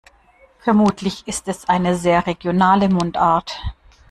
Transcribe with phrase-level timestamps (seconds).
[0.57, 3.61] Vermutlich ist es eine sehr regionale Mundart.